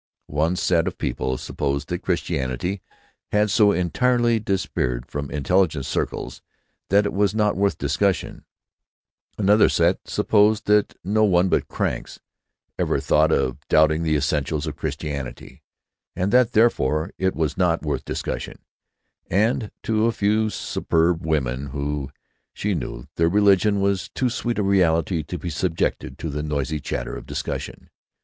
[0.25, 2.81] One set of people supposed that Christianity
[3.31, 6.41] had so entirely disappeared from intelligent circles
[6.89, 8.43] that it was not worth discussion;
[9.37, 12.19] another set supposed that no one but cranks
[12.79, 15.61] ever thought of doubting the essentials of Christianity,
[16.15, 18.57] and that, therefore, it was not worth discussion;
[19.29, 22.09] and to a few superb women whom
[22.53, 26.79] she knew, their religion was too sweet a reality to be subjected to the noisy
[26.79, 27.91] chatter of discussion.